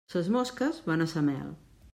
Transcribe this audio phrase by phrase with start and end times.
[0.11, 1.53] Ses mosques van a sa mel.